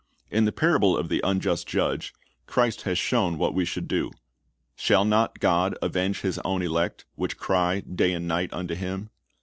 [0.31, 2.11] In the parable of the unjust judge,
[2.47, 4.09] Christ has shown what we should do.
[4.75, 9.11] "Shall not God avenge His own elect, which cry day and night unto Him?"